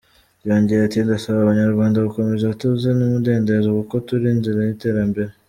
Yongeye 0.47 0.81
ati" 0.83 0.97
Ndasaba 1.05 1.39
Abanyarwanda 1.41 2.05
gukomeza 2.07 2.43
ituze 2.55 2.89
n’ 2.97 3.01
umudendezo 3.07 3.67
kuko 3.77 3.95
turi 4.07 4.25
mu 4.31 4.35
nzira 4.37 4.59
y’ 4.67 4.73
iterambere". 4.77 5.31